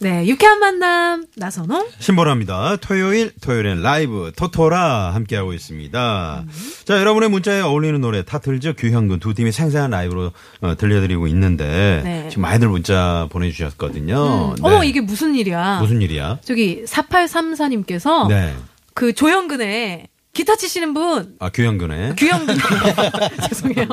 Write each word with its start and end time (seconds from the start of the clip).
네, 0.00 0.26
유쾌한 0.26 0.60
만남 0.60 1.26
나선홍. 1.36 1.88
신보라입니다. 1.98 2.76
토요일, 2.76 3.32
토요일엔 3.40 3.82
라이브 3.82 4.30
토토라 4.36 5.12
함께하고 5.14 5.52
있습니다. 5.52 6.44
자, 6.84 6.98
여러분의 6.98 7.30
문자에 7.30 7.60
어울리는 7.60 8.00
노래 8.00 8.22
타틀즈, 8.24 8.74
규현군 8.78 9.18
두 9.18 9.34
팀이 9.34 9.50
생생한 9.50 9.90
라이브로 9.90 10.30
어, 10.60 10.76
들려드리고 10.76 11.26
있는데 11.28 12.00
네. 12.04 12.28
지금 12.28 12.42
많이들 12.42 12.68
문자 12.68 13.26
보내주셨거든요. 13.30 14.54
네. 14.56 14.62
어머 14.62 14.84
이게 14.84 15.00
무슨 15.00 15.34
일이야? 15.34 15.80
무슨 15.80 16.00
일이야? 16.00 16.38
저기 16.44 16.84
4834님께서 16.86 18.28
네. 18.28 18.54
그 18.94 19.12
조영근의 19.12 20.08
기타 20.38 20.54
치시는 20.54 20.94
분 20.94 21.34
아, 21.40 21.48
규현군의. 21.48 22.14
규영근 22.14 22.54
죄송해요. 23.48 23.88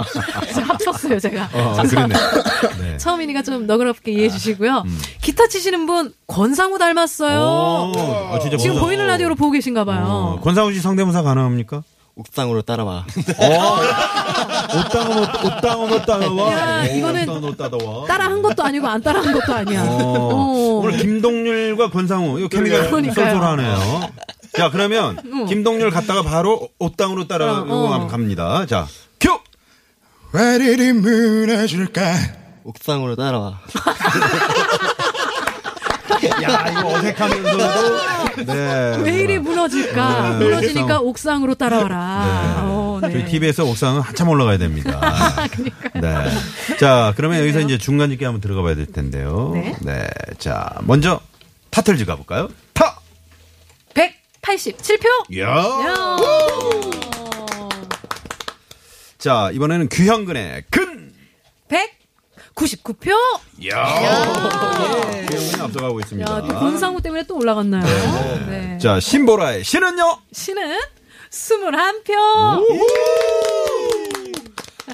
합쳤어요 0.68 1.20
제가. 1.20 1.50
어, 1.52 1.82
그랬네. 1.82 2.16
네. 2.82 2.98
처음이니까 2.98 3.42
좀 3.42 3.66
너그럽게 3.66 4.12
이해해 4.12 4.30
주시고요. 4.30 4.84
기타 5.24 5.48
치시는 5.48 5.88
분 5.88 6.14
권상우 6.28 6.78
닮았어요. 6.78 7.40
오, 7.40 7.94
아, 8.32 8.38
진짜 8.40 8.58
지금. 8.58 8.80
보이는 8.80 9.08
라디오로 9.08 9.34
보고 9.34 9.50
계신가 9.54 9.82
어, 9.82 9.86
봐요. 9.86 10.40
권상우 10.44 10.72
씨 10.72 10.82
성대모사 10.82 11.24
가능합니까? 11.24 11.82
옥상으로 12.14 12.62
따라와. 12.62 13.06
옷땅은 14.78 15.18
옷, 15.18 15.30
옷땅은 15.46 15.94
옷땅은 15.94 16.38
야, 16.52 16.86
이거는 16.86 17.28
옷따다와. 17.44 18.06
따라 18.08 18.26
한 18.26 18.44
것도 18.44 18.64
아니고 18.64 18.88
안 18.88 19.02
따라 19.02 19.20
한 19.22 19.34
것도 19.34 19.52
아니야. 19.52 19.82
어, 19.84 20.30
어. 20.32 20.82
오늘 20.84 20.98
김동률과 21.00 21.90
권상우 21.90 22.38
이거 22.40 22.48
케미가. 22.50 22.84
쏠쏠하네요. 22.90 24.10
자 24.58 24.70
그러면 24.72 25.18
김동률 25.48 25.90
갔다가 25.92 26.24
바로 26.24 26.70
옷땅으로 26.80 27.28
따라 27.28 27.60
어, 27.62 27.66
어. 27.68 27.94
한번 27.94 28.08
갑니다. 28.08 28.66
자 28.66 28.88
큐. 29.20 29.40
왜 30.34 30.56
이리 30.56 30.92
무너질까? 30.94 32.16
옥상으로 32.64 33.16
따라와. 33.16 33.60
야 36.44 36.68
이거 36.70 36.88
어색하면서도 36.88 38.46
네. 38.46 38.98
왜 39.04 39.20
이리 39.20 39.40
무너질까? 39.40 40.38
네. 40.40 40.46
무너지니까 40.46 41.00
옥상으로 41.00 41.56
따라와라. 41.56 42.64
어, 42.64 43.00
네. 43.02 43.12
저희 43.12 43.26
TV에서 43.26 43.64
옥상은 43.66 44.02
한참 44.02 44.30
올라가야 44.30 44.58
됩니다. 44.58 45.00
네. 45.94 46.32
자, 46.80 47.14
그러면 47.16 47.40
여기서 47.40 47.62
이제 47.62 47.78
중간 47.78 48.10
집계 48.10 48.26
한번 48.26 48.42
들어가 48.42 48.62
봐야 48.62 48.76
될 48.76 48.86
텐데요. 48.88 49.54
네. 49.82 50.10
자, 50.38 50.70
먼저 50.82 51.20
타틀즈 51.70 52.06
가볼까요? 52.06 52.50
타! 52.74 52.95
187표. 54.56 55.06
이야! 55.32 55.48
야. 55.48 56.18
자, 59.18 59.50
이번에는 59.54 59.90
규현근의 59.90 60.66
근! 60.70 61.14
199표. 62.56 63.12
이야! 63.60 63.84
규현근이 65.30 65.62
앞서가고 65.62 66.00
있습니다. 66.00 66.32
야, 66.32 66.42
또 66.42 66.48
권상우 66.60 67.02
때문에 67.02 67.24
또 67.24 67.38
올라갔나요? 67.38 67.84
네. 68.48 68.78
자, 68.78 69.00
신보라의 69.00 69.64
신은요? 69.64 70.20
신은 70.32 70.80
21표. 71.32 73.35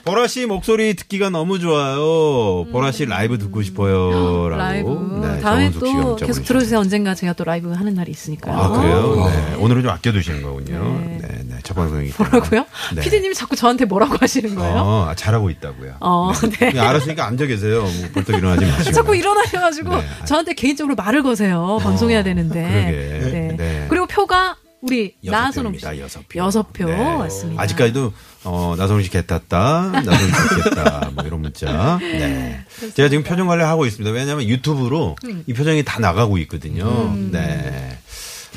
보라 0.03 0.27
씨 0.27 0.45
목소리 0.47 0.95
듣기가 0.95 1.29
너무 1.29 1.59
좋아요. 1.59 2.65
보라 2.71 2.91
씨 2.91 3.05
라이브 3.05 3.37
듣고 3.37 3.61
싶어요. 3.61 4.49
라이브. 4.49 4.89
네, 5.21 5.39
다음에 5.41 5.71
또 5.71 6.15
계속. 6.15 6.43
들어주세요. 6.43 6.79
언젠가 6.79 7.13
제가 7.13 7.33
또 7.33 7.43
라이브 7.43 7.71
하는 7.71 7.93
날이 7.93 8.11
있으니까요. 8.11 8.57
아, 8.57 8.69
그래요? 8.69 9.29
네. 9.29 9.55
오늘은 9.59 9.83
좀 9.83 9.91
아껴두시는 9.91 10.41
거군요. 10.41 10.83
네. 11.05 11.17
네, 11.21 11.27
네. 11.47 11.55
첫 11.63 11.75
방송이기 11.75 12.13
때문에. 12.17 12.31
뭐라고요? 12.31 12.65
네. 12.95 13.01
피디님이 13.01 13.35
자꾸 13.35 13.55
저한테 13.55 13.85
뭐라고 13.85 14.15
하시는 14.19 14.55
거예요? 14.55 14.75
어, 14.77 15.05
아, 15.09 15.15
잘하고 15.15 15.49
있다고요. 15.51 15.95
어, 15.99 16.31
네. 16.59 16.71
그냥 16.71 16.87
알았으니까 16.87 17.25
앉아 17.27 17.45
계세요. 17.45 17.81
뭐 17.81 17.91
벌떡 18.15 18.35
일어나지 18.37 18.65
마시고. 18.71 18.91
자꾸 18.91 19.15
일어나셔가지고 19.15 19.97
네. 19.97 20.03
저한테 20.25 20.53
개인적으로 20.55 20.95
말을 20.95 21.21
거세요. 21.21 21.77
방송해야 21.81 22.23
되는데. 22.23 23.19
그러게. 23.21 23.31
네. 23.31 23.55
네. 23.55 23.85
그리고 23.87 24.07
표가 24.07 24.55
우리 24.81 25.15
나선홍 25.23 25.77
씨. 25.77 25.85
여섯 25.99 26.27
표. 26.27 26.39
여섯 26.39 26.73
표 26.73 26.85
네. 26.85 26.95
맞습니다. 26.97 27.61
아직까지도 27.61 28.13
어, 28.43 28.75
나선홍 28.77 29.03
씨 29.03 29.09
개탔다. 29.09 29.91
나선홍 29.93 30.19
씨 30.19 30.63
개탔다. 30.63 31.11
뭐 31.15 31.23
이런 31.25 31.41
문자. 31.41 31.97
네. 31.99 32.65
제가 32.95 33.09
지금 33.09 33.23
표정 33.23 33.47
관리 33.47 33.63
하고 33.63 33.85
있습니다. 33.85 34.11
왜냐하면 34.13 34.47
유튜브로 34.47 35.15
음. 35.25 35.43
이 35.47 35.53
표정이 35.53 35.83
다 35.83 35.99
나가고 35.99 36.37
있거든요. 36.39 37.15
네. 37.31 37.97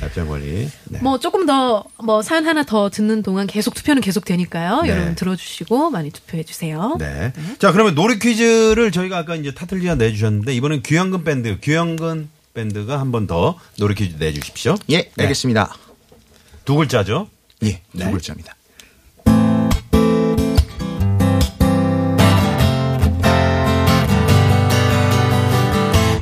표정 0.00 0.28
관리. 0.28 0.68
네. 0.90 0.98
뭐 1.02 1.18
조금 1.18 1.46
더 1.46 1.84
뭐 2.02 2.20
사연 2.20 2.46
하나 2.46 2.62
더 2.64 2.90
듣는 2.90 3.22
동안 3.22 3.46
계속 3.46 3.72
투표는 3.74 4.02
계속 4.02 4.24
되니까요. 4.26 4.82
네. 4.82 4.90
여러분 4.90 5.14
들어주시고 5.14 5.90
많이 5.90 6.10
투표해 6.10 6.42
주세요. 6.42 6.96
네. 6.98 7.32
자, 7.58 7.72
그러면 7.72 7.94
놀이 7.94 8.18
퀴즈를 8.18 8.92
저희가 8.92 9.16
아까 9.18 9.36
이제 9.36 9.54
타틀리가 9.54 9.94
내주셨는데 9.94 10.54
이번엔 10.54 10.82
규현근 10.84 11.24
밴드, 11.24 11.56
규현근 11.62 12.28
밴드가 12.52 13.00
한 13.00 13.10
번더 13.10 13.58
놀이 13.78 13.94
퀴즈 13.94 14.16
내주십시오. 14.18 14.76
예, 14.90 15.10
알겠습니다. 15.18 15.74
두 16.64 16.76
글자죠? 16.76 17.28
예, 17.62 17.80
네. 17.92 18.04
두 18.06 18.12
글자입니다. 18.12 18.54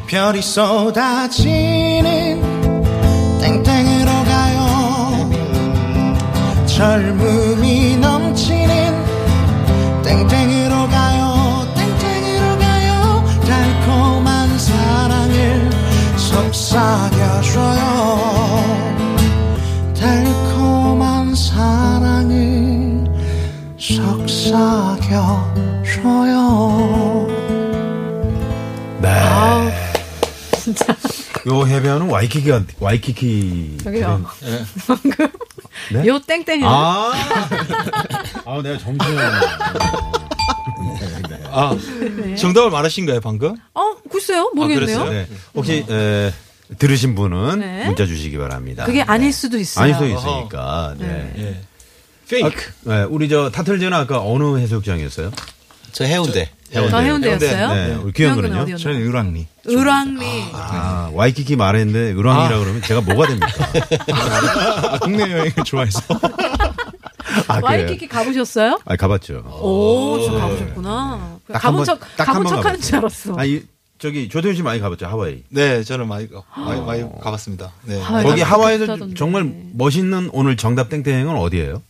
별이 0.08 0.42
쏟아지는 0.42 2.42
땡땡으로 3.40 4.10
가요 4.24 5.30
젊음이 6.66 7.96
넘치는 7.96 9.04
땡땡으로 10.02 10.88
가요 10.88 11.11
요 31.92 31.96
해변은 31.96 32.08
와이키키가, 32.10 32.62
와이키키. 32.80 33.78
저기요. 33.84 34.24
방금 34.86 35.28
네? 35.92 36.06
요 36.06 36.18
땡땡은 36.20 36.66
아. 36.66 37.12
아, 38.44 38.62
내가 38.62 38.78
정신을. 38.78 39.30
아, 41.54 41.76
정답을 42.38 42.70
말하신 42.70 43.04
거예요, 43.06 43.20
방금? 43.20 43.56
어 43.74 43.94
글쎄요 44.10 44.50
모르겠네요. 44.54 44.98
그랬어요? 45.04 45.10
네. 45.10 45.26
혹시, 45.54 45.84
에, 45.88 46.32
들으신 46.78 47.14
분은 47.14 47.60
네. 47.60 47.84
문자 47.84 48.06
주시기 48.06 48.38
바랍니다. 48.38 48.84
그게 48.84 49.02
아닐 49.02 49.32
수도 49.32 49.58
있어요. 49.58 49.84
아닐 49.84 49.94
수도 49.94 50.06
있으니까. 50.06 50.94
네. 50.98 51.32
예. 51.36 51.60
페이크. 52.30 52.72
네, 52.84 53.02
우리 53.02 53.28
저 53.28 53.50
타틀즈는 53.50 53.92
아까 53.92 54.22
어느 54.22 54.56
해수욕장이었어요? 54.58 55.30
저 55.92 56.04
해운대. 56.04 56.46
저 56.46 56.61
해운대였어요? 56.74 57.74
네, 57.74 57.94
우리? 58.02 58.24
어디였나요? 58.26 58.76
저는 58.76 59.02
을왕리 59.02 59.46
을왕리. 59.68 60.44
아, 60.52 61.10
와이키키 61.12 61.56
말했는데 61.56 62.12
을왕이라 62.18 62.58
그러면 62.58 62.82
제가 62.82 63.00
뭐가 63.02 63.26
됩니까? 63.28 63.48
아, 64.12 64.98
국내 65.02 65.22
여행을 65.24 65.52
좋아해서 65.64 66.00
아? 67.48 67.60
와이키키 67.62 68.08
가보셨어요? 68.08 68.78
아, 68.84 68.96
가봤죠. 68.96 69.38
오, 69.60 70.18
저 70.26 70.32
가보셨구나. 70.32 71.38
딱 71.52 71.54
한 71.54 71.56
번 71.56 71.58
가본 71.60 71.67
척, 71.67 71.73
딱 71.73 71.78
한 71.80 71.84
번 71.86 72.34
가본 72.34 72.44
척 72.44 72.66
하는. 72.66 72.80
줄 72.80 72.96
알았어. 72.96 73.34
아, 73.38 73.44
이, 73.44 73.62
저기 73.98 74.28
조태현 74.28 74.56
씨 74.56 74.62
많이 74.62 74.80
가봤죠, 74.80 75.06
하와이. 75.06 75.42
네, 75.48 75.82
저는 75.84 76.08
많이, 76.08 76.28
가- 76.28 76.42
많이, 76.56 76.80
많이 76.80 77.04
가봤습니다. 77.20 77.72
네. 77.84 78.00
하와이 78.00 78.24
거기 78.24 78.42
하와이에서. 78.42 79.14
정말 79.14 79.50
멋있는 79.74 80.30
오늘 80.32 80.56
정답 80.56 80.88
땡땡은 80.88 81.28
어디예요? 81.36 81.82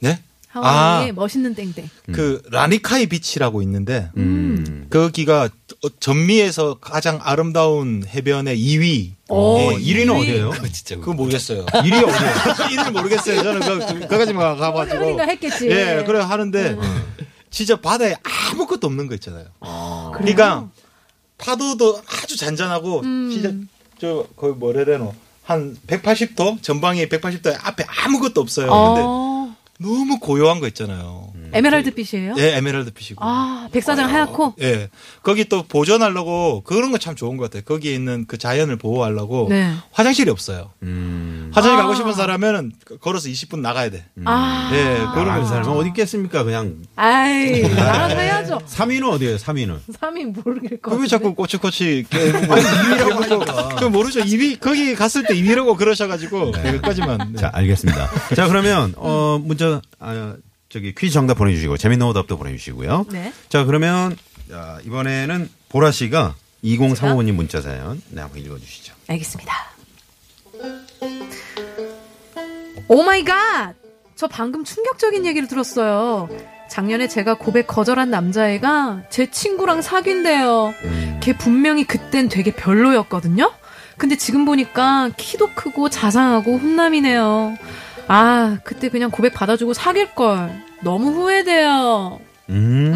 네? 0.00 0.18
하와이의 0.52 1.10
아. 1.10 1.12
멋있는 1.12 1.54
땡땡. 1.54 1.88
그, 2.12 2.42
라니카이 2.50 3.06
비치라고 3.06 3.62
있는데, 3.62 4.10
음. 4.16 4.86
거기가 4.90 5.44
어, 5.44 5.88
전미에서 6.00 6.78
가장 6.80 7.20
아름다운 7.22 8.04
해변의 8.06 8.58
2위. 8.58 9.12
오, 9.28 9.58
네, 9.58 9.76
1위는 9.78 10.20
어디예요? 10.20 10.52
진짜. 10.72 10.96
그거 10.96 11.12
모르겠어요. 11.12 11.64
1위 11.66 11.92
어디예요? 11.92 12.32
1위를 12.68 12.90
모르겠어요. 12.92 13.42
저는 13.42 13.60
그, 13.60 13.78
그, 13.86 14.08
거까지만 14.08 14.58
가가지고. 14.58 14.98
그러니까 14.98 15.24
했겠지. 15.26 15.70
예, 15.70 16.02
그래 16.04 16.18
하는데, 16.18 16.76
진짜 17.50 17.80
바다에 17.80 18.16
아무것도 18.50 18.86
없는 18.86 19.06
거 19.06 19.14
있잖아요. 19.14 19.46
그러니까 20.14 20.68
파도도 21.38 22.00
아주 22.22 22.36
잔잔하고 22.36 23.02
진짜 23.02 23.52
저 23.98 24.26
거의 24.36 24.54
뭐라 24.54 24.78
해야 24.80 24.86
되노 24.86 25.14
한 25.42 25.76
180도 25.86 26.62
전방에 26.62 27.06
180도 27.06 27.56
앞에 27.60 27.84
아무것도 28.04 28.40
없어요. 28.40 28.66
근데 28.70 29.00
어, 29.04 29.29
너무 29.80 30.18
고요한 30.18 30.60
거 30.60 30.68
있잖아요. 30.68 31.29
에메랄드 31.52 31.90
빛이에요? 31.94 32.34
예, 32.38 32.56
에메랄드 32.56 32.92
빛이고. 32.92 33.16
아, 33.24 33.68
백사장 33.72 34.08
하얗고? 34.08 34.54
예. 34.62 34.88
거기 35.22 35.44
또 35.46 35.62
보존하려고 35.64 36.62
그런 36.62 36.90
거 36.92 36.98
참 37.00 37.16
좋은 37.16 37.36
것 37.38 37.44
같아요. 37.44 37.62
거기에 37.64 37.94
있는 37.94 38.26
그 38.26 38.36
자연을 38.36 38.76
보호하려고 38.76 39.46
네. 39.48 39.72
화장실이 39.92 40.30
없어요. 40.30 40.70
음. 40.82 41.50
화장실 41.54 41.78
아. 41.78 41.82
가고 41.82 41.94
싶은 41.94 42.12
사람은 42.12 42.72
걸어서 43.00 43.28
20분 43.30 43.60
나가야 43.60 43.90
돼. 43.90 44.04
아. 44.26 44.70
예, 44.74 44.98
그런 45.14 45.40
거 45.40 45.46
사람은 45.46 45.70
어디 45.78 45.88
있겠습니까? 45.88 46.44
그냥 46.44 46.76
아이, 46.96 47.64
알아서 47.64 48.16
해야죠. 48.18 48.58
3위는 48.66 49.10
어디예요? 49.10 49.36
3위는. 49.36 49.78
3위 49.98 50.44
모르겠고. 50.44 50.90
그왜 50.90 51.06
자꾸 51.06 51.34
꼬치꼬치 51.34 52.04
깨고 52.10 52.38
2위라고 52.38 53.78
그 53.78 53.84
모르죠. 53.86 54.20
2위 54.20 54.60
거기 54.60 54.94
갔을 54.94 55.24
때 55.24 55.34
2위라고 55.34 55.76
그러셔가지고 55.76 56.52
여기까지만. 56.64 57.32
네. 57.32 57.40
자, 57.40 57.50
알겠습니다. 57.54 58.10
자, 58.36 58.46
그러면 58.48 58.94
어 58.96 59.40
문자 59.42 59.80
아, 59.98 60.34
저기 60.70 60.94
퀴즈 60.94 61.12
정답 61.12 61.34
보내주시고 61.34 61.76
재밌는 61.76 62.06
오답도 62.06 62.38
보내주시고요. 62.38 63.06
네. 63.10 63.32
자, 63.48 63.64
그러면 63.64 64.16
자, 64.48 64.78
이번에는 64.84 65.50
보라 65.68 65.90
씨가 65.90 66.36
2035님 66.64 67.32
문자 67.32 67.60
사연 67.60 68.00
네 68.08 68.20
한번 68.22 68.40
읽어주시죠. 68.40 68.94
알겠습니다. 69.08 69.52
Oh 72.88 73.02
my 73.02 73.24
god! 73.24 73.74
저 74.14 74.28
방금 74.28 74.64
충격적인 74.64 75.26
얘기를 75.26 75.48
들었어요. 75.48 76.28
작년에 76.68 77.08
제가 77.08 77.34
고백 77.34 77.66
거절한 77.66 78.10
남자애가 78.10 79.04
제 79.10 79.30
친구랑 79.30 79.82
사귄대요. 79.82 80.72
걔 81.20 81.36
분명히 81.36 81.84
그땐 81.84 82.28
되게 82.28 82.52
별로였거든요? 82.52 83.52
근데 83.96 84.16
지금 84.16 84.44
보니까 84.44 85.10
키도 85.16 85.50
크고 85.54 85.88
자상하고 85.88 86.58
훈남이네요. 86.58 87.56
아, 88.12 88.58
그때 88.64 88.88
그냥 88.88 89.12
고백 89.12 89.32
받아주고 89.34 89.72
사귈 89.72 90.16
걸. 90.16 90.64
너무 90.82 91.12
후회돼요. 91.12 92.18
음. 92.48 92.92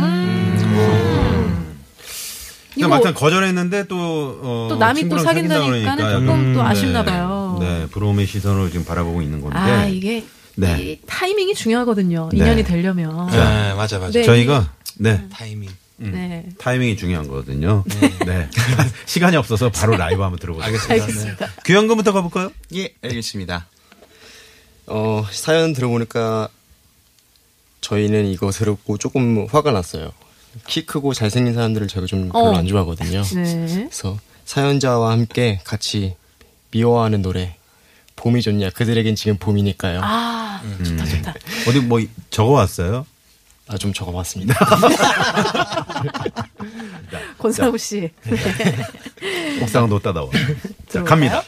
이거 2.77 2.89
그러니까 2.89 2.97
막상 2.97 3.15
거절했는데 3.15 3.87
또, 3.87 3.97
어, 4.43 4.67
또 4.71 4.77
남이 4.77 4.95
또 4.95 5.01
친구랑 5.03 5.25
사귄다 5.25 5.55
사귄다니까는 5.55 5.97
그러니까 5.97 6.19
조금 6.19 6.29
약간, 6.29 6.55
또 6.55 6.63
아쉽나 6.63 7.05
네. 7.05 7.11
봐요. 7.13 7.59
네, 7.61 7.87
부러움의 7.93 8.27
시선을 8.27 8.71
지금 8.73 8.85
바라보고 8.85 9.23
있는 9.23 9.41
건데. 9.41 9.57
아, 9.57 9.87
이게 9.87 10.25
네. 10.57 10.83
이 10.83 10.99
타이밍이 11.07 11.55
중요하거든요. 11.55 12.31
네. 12.33 12.39
인연이 12.39 12.65
되려면. 12.65 13.29
네, 13.31 13.75
맞아, 13.75 14.01
맞아. 14.01 14.11
네. 14.11 14.25
저희가 14.25 14.73
네 14.99 15.25
타이밍. 15.31 15.71
네. 15.99 16.47
타이밍이 16.59 16.97
중요한 16.97 17.29
거거든요. 17.29 17.85
네. 18.27 18.49
시간이 19.07 19.37
없어서 19.37 19.71
바로 19.71 19.97
라이브 19.97 20.23
한번 20.23 20.41
들어보죠. 20.41 20.65
알겠습니다. 20.67 21.05
알겠습니다. 21.05 21.49
귀한 21.65 21.87
거부터 21.87 22.13
가볼까요? 22.13 22.51
예, 22.75 22.93
알겠습니다. 23.05 23.69
어, 24.87 25.25
사연 25.31 25.73
들어보니까 25.73 26.49
저희는 27.81 28.27
이거 28.27 28.51
들었고 28.51 28.99
조금 28.99 29.47
화가 29.51 29.73
났어요. 29.73 30.13
키 30.67 30.87
크고 30.87 31.15
잘생긴 31.15 31.55
사람들을 31.55 31.89
제가 31.89 32.07
좀 32.07 32.29
별로 32.29 32.47
어. 32.47 32.57
안 32.57 32.67
좋아하거든요. 32.67 33.23
네. 33.35 33.67
그래서 33.67 34.19
사연자와 34.45 35.11
함께 35.13 35.61
같이 35.65 36.17
미워하는 36.71 37.23
노래 37.23 37.57
봄이 38.17 38.43
좋냐 38.43 38.71
그들에겐 38.71 39.17
지금 39.17 39.37
봄이니까요. 39.39 40.01
아, 40.03 40.61
아, 40.63 40.85
좋다, 40.85 41.05
좋다. 41.05 41.35
어디 41.69 41.81
뭐 41.81 42.01
적어 42.31 42.53
왔어요? 42.53 43.07
좀 43.79 43.93
적어봤습니다. 43.93 44.55
권상우 47.39 47.79
씨. 47.79 48.11
옥상 49.63 49.89
놓다 49.89 50.13
나와. 50.13 50.29
자? 50.89 51.03
갑니다. 51.03 51.43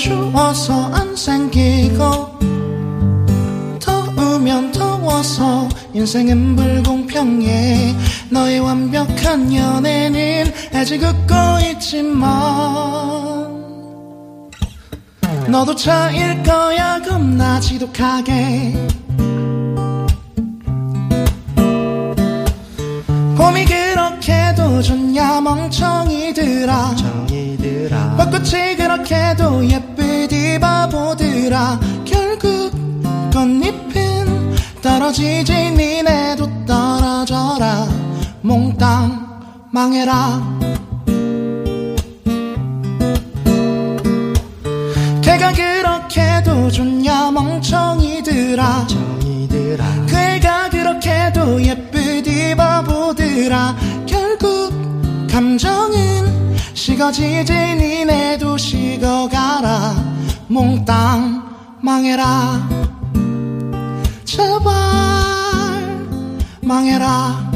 추워서 0.00 0.90
안 0.94 1.14
생기고 1.14 2.38
더우면 3.78 4.72
더워서 4.72 5.68
인생은 5.92 6.56
불공평해. 6.56 7.94
너의 8.30 8.60
완벽한 8.60 9.54
연애는 9.54 10.50
아직 10.72 11.02
웃고 11.02 11.34
있지만 11.72 12.30
너도 15.48 15.74
차일 15.74 16.42
거야 16.44 17.02
겁나 17.02 17.60
지독하게. 17.60 18.88
봄이 23.36 23.64
그렇게도 23.66 24.80
좋냐 24.80 25.42
멍청이들아. 25.42 27.20
벚꽃이 28.16 28.76
그렇게도 28.76 29.64
예 29.70 29.89
쁘디 30.30 30.60
바보들아 30.60 31.80
결국 32.04 32.70
꽃잎은 33.32 34.54
떨어지지 34.80 35.72
니네도 35.72 36.66
떨어져라. 36.66 37.88
몽땅 38.40 39.68
망해라. 39.72 40.40
걔가 45.20 45.52
그렇게도 45.52 46.70
좋냐 46.70 47.32
멍청이들아. 47.32 48.86
그 50.08 50.16
애가 50.16 50.70
그렇게도 50.70 51.60
예쁘디 51.60 52.54
바보들아. 52.54 53.76
결국 54.06 54.70
감정은 55.28 56.54
식어지지 56.74 57.52
니네도 57.52 58.56
식어가라 58.56 60.19
몽땅 60.50 61.78
망해라. 61.80 62.68
제발 64.24 64.66
망해라. 66.60 67.50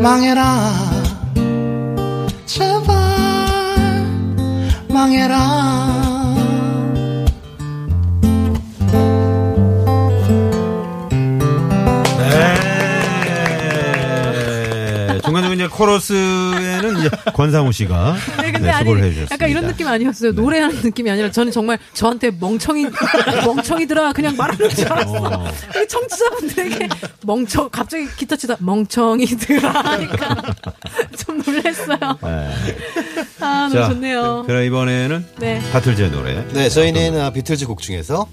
망해라. 0.00 0.70
제발 2.46 2.86
망해라 4.88 6.01
코러스에는 15.82 16.98
이제 17.00 17.10
권상우 17.34 17.72
씨가 17.72 18.16
네, 18.40 18.52
근데 18.52 18.58
네, 18.60 18.70
아니, 18.70 18.78
수고를 18.84 19.02
해주셨습니다. 19.02 19.34
약간 19.34 19.50
이런 19.50 19.66
느낌 19.66 19.88
아니었어요. 19.88 20.32
노래하는 20.32 20.80
느낌이 20.82 21.10
아니라 21.10 21.30
저는 21.30 21.50
정말 21.50 21.78
저한테 21.92 22.30
멍청이, 22.30 22.86
멍청이들아 23.44 24.12
그냥 24.12 24.36
말하는 24.36 24.68
줄 24.70 24.92
알았어. 24.92 25.44
이 25.82 25.88
청취자분들에게 25.88 26.88
멍청, 27.22 27.68
갑자기 27.70 28.06
기타 28.16 28.36
치다 28.36 28.56
멍청이들아 28.60 29.70
하니까 29.70 30.42
좀 31.18 31.42
놀랐어요. 31.44 32.18
네. 32.22 32.54
아, 33.40 33.68
너무 33.68 33.74
자, 33.74 33.88
좋네요. 33.88 34.44
그럼 34.46 34.62
이번에는 34.62 35.26
네. 35.38 35.62
바틀즈의 35.72 36.10
노래. 36.10 36.46
네, 36.52 36.68
저희는 36.68 37.20
아, 37.20 37.30
비틀즈 37.30 37.66
곡 37.66 37.82
중에서 37.82 38.28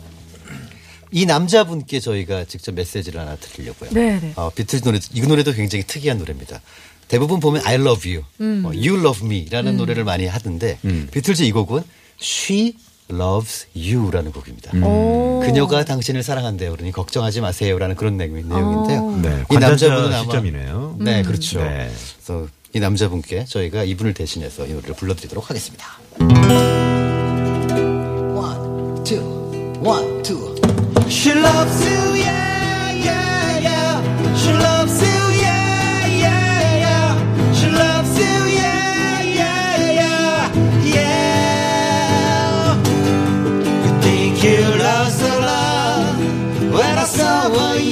이 1.11 1.25
남자분께 1.25 1.99
저희가 1.99 2.45
직접 2.45 2.75
메시지를 2.75 3.19
하나 3.19 3.35
드리려고요. 3.35 3.89
네, 3.93 4.19
네. 4.21 4.33
어, 4.35 4.51
비틀즈 4.51 4.83
노래, 4.83 4.99
이 5.13 5.21
노래도 5.21 5.51
굉장히 5.53 5.83
특이한 5.87 6.19
노래입니다. 6.19 6.61
대부분 7.09 7.39
보면 7.41 7.61
I 7.65 7.75
love 7.75 8.09
you, 8.09 8.23
음. 8.39 8.61
뭐, 8.61 8.71
you 8.71 8.97
love 8.97 9.25
me라는 9.25 9.75
노래를 9.75 10.03
많이 10.05 10.25
하던데 10.27 10.79
비틀즈 11.11 11.43
이 11.43 11.51
곡은 11.51 11.83
She 12.21 12.75
loves 13.11 13.65
you라는 13.75 14.31
곡입니다. 14.31 14.71
음. 14.75 14.83
오. 14.83 15.41
그녀가 15.43 15.83
당신을 15.83 16.21
사랑한대요. 16.23 16.71
그러니 16.73 16.91
걱정하지 16.91 17.41
마세요라는 17.41 17.95
그런 17.95 18.17
내용- 18.17 18.47
내용인데요. 18.47 19.19
네, 19.23 19.43
이 19.51 19.57
남자분은 19.57 20.13
아마 20.13 20.21
시점이네요. 20.23 20.97
네, 20.99 21.23
그렇죠. 21.23 21.59
네. 21.61 21.89
그래서 22.23 22.47
이 22.73 22.79
남자분께 22.79 23.45
저희가 23.45 23.83
이분을 23.83 24.13
대신해서 24.13 24.67
이 24.67 24.73
노래를 24.73 24.93
불러드리도록 24.95 25.49
하겠습니다. 25.49 25.85
One, 28.35 29.03
two, 29.03 29.23
one, 29.81 30.21
two. 30.23 30.55
She 31.07 31.31
loves 31.33 31.83
you, 31.83 32.21
yeah. 32.21 32.39
She 34.35 34.53
loves 34.53 34.78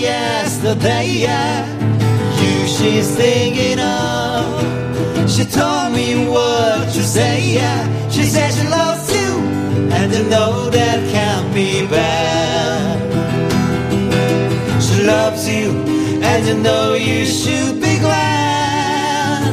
yesterday, 0.07 1.05
yeah. 1.27 1.55
You 2.41 2.67
she's 2.75 3.09
thinking 3.15 3.79
of. 3.79 4.43
She 5.33 5.43
told 5.59 5.89
me 5.93 6.07
what 6.33 6.79
to 6.95 7.01
say, 7.15 7.35
yeah. 7.59 7.79
She 8.09 8.23
said 8.33 8.49
she 8.57 8.65
loves 8.79 9.07
you, 9.17 9.29
and 9.97 10.07
you 10.15 10.23
know 10.33 10.69
that 10.77 10.99
can't 11.13 11.47
be 11.53 11.69
bad. 11.87 12.97
She 14.85 14.95
loves 15.13 15.43
you, 15.57 15.67
and 16.29 16.41
you 16.47 16.57
know 16.67 16.93
you 16.93 17.25
should 17.25 17.75
be 17.87 17.95
glad. 18.05 19.51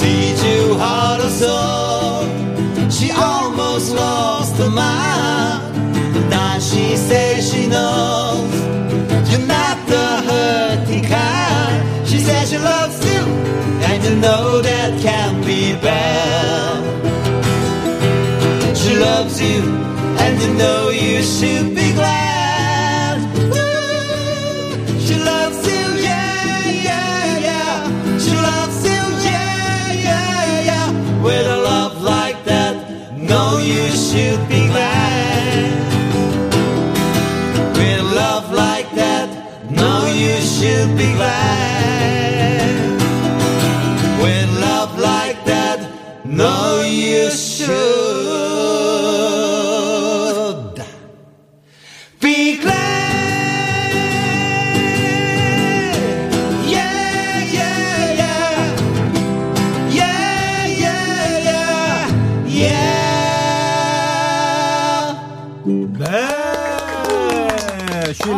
Teach 0.00 0.40
you 0.50 0.62
how 0.84 1.16
to 1.20 1.28
soul. 1.40 2.24
She 2.96 3.08
almost 3.10 3.94
lost 3.94 4.54
her 4.62 4.70
mind. 4.70 5.62
Now 6.30 6.58
she 6.58 6.96
says 6.96 7.50
she 7.50 7.66
knows 7.66 8.33
she 12.54 12.60
loves 12.60 13.04
you, 13.04 13.22
and 13.88 14.04
you 14.04 14.14
know 14.16 14.60
that 14.62 15.00
can't 15.02 15.44
be 15.44 15.72
bad. 15.82 16.84
She 18.76 18.96
loves 18.96 19.40
you, 19.42 19.62
and 20.22 20.40
you 20.40 20.54
know 20.54 20.90
you 20.90 21.22
should 21.24 21.74
be 21.74 21.92
glad. 21.92 22.33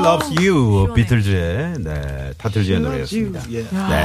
Loves 0.07 0.35
You 0.41 0.95
비틀즈의 0.95 1.75
네 1.81 2.33
타틀즈의 2.39 2.81
노래였습니다. 2.81 3.43
예. 3.51 3.63
네. 3.63 4.05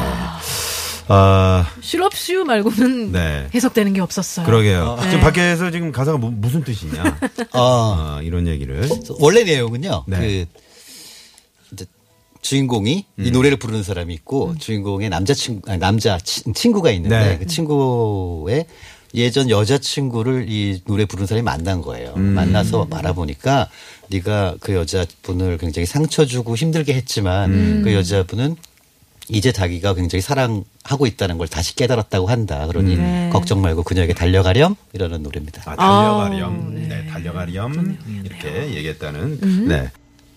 아 1.08 1.66
실업슈 1.82 2.44
말고는 2.46 3.12
네. 3.12 3.48
해석되는 3.54 3.94
게 3.94 4.02
없었어요. 4.02 4.46
그러게요. 4.46 4.98
네. 5.02 5.10
지금 5.10 5.22
밖에서 5.22 5.70
지금 5.70 5.92
가사가 5.92 6.18
무, 6.18 6.32
무슨 6.32 6.64
뜻이냐 6.64 7.04
아, 7.54 8.18
아, 8.18 8.20
이런 8.24 8.48
얘기를 8.48 8.88
원래 9.20 9.44
내용은요. 9.44 10.06
네. 10.08 10.18
그 10.20 10.46
이제 11.74 11.86
주인공이 12.42 12.92
이 12.92 13.06
음. 13.20 13.32
노래를 13.32 13.58
부르는 13.58 13.84
사람이 13.84 14.14
있고 14.16 14.56
주인공의 14.58 15.10
남자 15.10 15.34
친구 15.34 15.70
아니, 15.70 15.80
남자 15.80 16.18
친, 16.20 16.54
친구가 16.54 16.92
있는데 16.92 17.20
네. 17.20 17.38
그 17.38 17.46
친구의 17.46 18.66
예전 19.14 19.50
여자 19.50 19.78
친구를 19.78 20.46
이 20.50 20.82
노래 20.86 21.06
부르는 21.06 21.28
사람이 21.28 21.44
만난 21.44 21.82
거예요. 21.82 22.14
음. 22.16 22.22
만나서 22.34 22.86
말아보니까 22.90 23.68
네가 24.12 24.56
그 24.60 24.76
여자분을 24.76 25.58
굉장히 25.58 25.86
상처 25.86 26.26
주고 26.26 26.56
힘들게 26.56 26.94
했지만 26.94 27.52
음. 27.52 27.82
그 27.84 27.94
여자분은 27.94 28.56
이제 29.30 29.52
자기가 29.52 29.94
굉장히 29.94 30.22
사랑하고 30.22 31.06
있다는 31.06 31.38
걸 31.38 31.48
다시 31.48 31.76
깨달았다고 31.76 32.28
한다. 32.28 32.68
그러니 32.68 32.98
네. 32.98 33.30
걱정 33.32 33.62
말고 33.62 33.84
그녀에게 33.84 34.14
달려가렴 34.14 34.76
이러는 34.94 35.24
노래입니다. 35.24 35.62
아, 35.66 35.76
달려가렴. 35.76 36.44
아우, 36.44 36.72
네. 36.72 36.88
네. 36.88 37.06
달려가렴. 37.08 37.98
이렇게 38.26 38.76
얘기했다는. 38.76 39.68
네. 39.68 39.90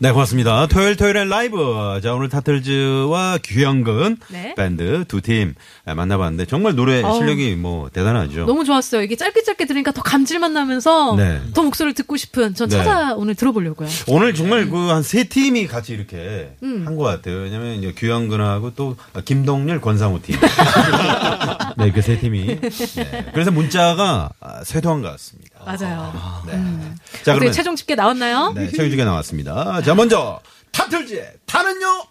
네, 0.04 0.12
고맙습니다. 0.12 0.66
토요일 0.66 0.96
토요일엔 0.96 1.30
라이브. 1.30 1.98
자, 2.02 2.12
오늘 2.12 2.28
타틀즈와 2.28 3.38
규영근 3.42 4.18
네. 4.28 4.54
밴드 4.54 5.06
두 5.08 5.22
팀 5.22 5.54
만나봤는데 5.86 6.44
정말 6.44 6.74
노래 6.74 7.00
어우. 7.02 7.16
실력이 7.16 7.54
뭐 7.56 7.88
대단하죠. 7.88 8.44
너무 8.44 8.66
좋았어요. 8.66 9.00
이게 9.00 9.16
짧게 9.16 9.42
짧게 9.44 9.64
들으니까 9.64 9.92
더 9.92 10.02
감질만 10.02 10.52
나면서 10.52 11.16
네. 11.16 11.40
더 11.54 11.62
목소리를 11.62 11.94
듣고 11.94 12.18
싶은 12.18 12.54
전 12.54 12.68
네. 12.68 12.76
찾아 12.76 13.14
오늘 13.14 13.34
들어보려고요. 13.34 13.88
오늘 14.08 14.34
정말 14.34 14.68
그 14.68 14.90
한 14.90 15.02
세 15.02 15.24
팀이 15.24 15.66
같이 15.68 15.94
이렇게 15.94 16.50
음. 16.62 16.82
한것 16.86 17.06
같아요. 17.06 17.38
왜냐면 17.38 17.76
이제 17.78 17.94
규영근하고 17.96 18.74
또 18.74 18.96
김동률, 19.24 19.80
권상우 19.80 20.20
팀. 20.20 20.36
네, 21.78 21.90
그 21.92 22.02
세 22.02 22.18
팀이. 22.18 22.60
네. 22.60 23.26
그래서 23.32 23.50
문자가 23.50 24.28
아, 24.40 24.62
쇄도한 24.64 25.00
것 25.00 25.10
같습니다. 25.12 25.53
맞아요. 25.64 26.42
네. 26.46 26.52
자, 26.52 26.58
음. 26.58 26.96
어떻게 27.08 27.24
그러면 27.32 27.52
최종 27.52 27.76
집계 27.76 27.94
나왔나요? 27.94 28.52
네, 28.54 28.70
최유주가 28.70 29.04
나왔습니다. 29.04 29.80
자, 29.82 29.94
먼저 29.94 30.40
타틀즈의 30.72 31.34
타는요. 31.46 32.04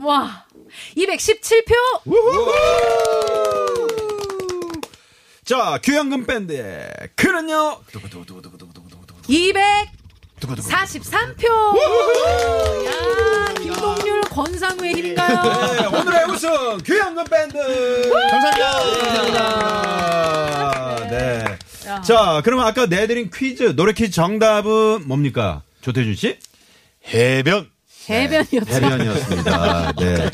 와 0.00 0.44
217표. 0.96 1.74
자, 5.44 5.78
규영근 5.82 6.26
밴드의 6.26 6.88
그는요. 7.14 7.80
243표. 9.28 11.44
야, 12.86 13.54
김동률 13.54 14.20
권상우의 14.22 14.94
힘인가요? 14.94 15.42
네, 15.72 15.86
오늘의 15.86 16.24
우승 16.30 16.78
규영근 16.84 17.24
밴드. 17.24 17.56
감사합니다. 18.30 20.95
네. 21.96 21.98
야. 21.98 22.02
자, 22.02 22.40
그러면 22.44 22.66
아까 22.66 22.86
내드린 22.86 23.30
퀴즈 23.34 23.74
노래 23.76 23.92
퀴즈 23.92 24.10
정답은 24.12 25.06
뭡니까? 25.06 25.62
조태준 25.82 26.14
씨? 26.14 26.36
해변. 27.12 27.68
해변이었죠. 28.08 28.72
해변이었습니다. 28.72 29.92
네. 29.98 30.30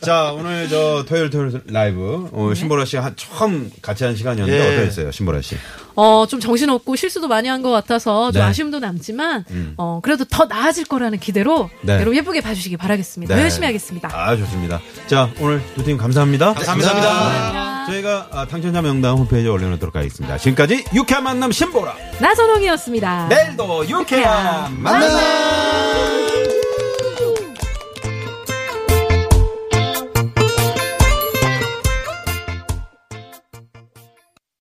자, 0.00 0.32
오늘 0.32 0.68
저 0.68 1.04
토요일 1.08 1.28
토요일 1.30 1.60
라이브 1.66 2.28
어, 2.32 2.54
신보라 2.54 2.84
씨가 2.84 3.04
한, 3.04 3.16
처음 3.16 3.68
같이 3.82 4.04
한 4.04 4.14
시간이었는데 4.14 4.64
예. 4.64 4.76
어떠셨어요, 4.76 5.10
신보라 5.10 5.42
씨? 5.42 5.56
어, 5.96 6.26
좀 6.28 6.38
정신없고 6.38 6.94
실수도 6.94 7.26
많이 7.26 7.48
한 7.48 7.62
것 7.62 7.70
같아서 7.72 8.30
좀 8.30 8.40
네. 8.40 8.46
아쉬움도 8.46 8.78
남지만, 8.78 9.44
음. 9.50 9.74
어, 9.76 9.98
그래도 10.04 10.24
더 10.24 10.44
나아질 10.44 10.84
거라는 10.84 11.18
기대로 11.18 11.68
네. 11.82 11.94
여러분 11.94 12.14
예쁘게 12.14 12.40
봐주시기 12.42 12.76
바라겠습니다. 12.76 13.34
네. 13.34 13.42
열심히 13.42 13.66
하겠습니다. 13.66 14.08
아, 14.12 14.36
좋습니다. 14.36 14.80
자, 15.08 15.30
오늘 15.40 15.60
두 15.74 15.82
팀 15.82 15.96
감사합니다. 15.96 16.54
감사합니다. 16.54 17.69
저희가 17.90 18.28
아, 18.32 18.46
당첨자 18.46 18.80
명단 18.82 19.12
홈페이지에 19.16 19.50
올려놓도록 19.50 19.94
하겠습니다. 19.96 20.38
지금까지 20.38 20.84
유쾌한 20.94 21.24
만남 21.24 21.50
신보라. 21.52 21.94
나선홍이었습니다. 22.20 23.28
내일도 23.28 23.88
유쾌한 23.88 24.80
만남! 24.80 26.19